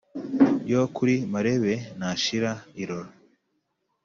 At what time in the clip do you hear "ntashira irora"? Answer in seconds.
1.97-3.09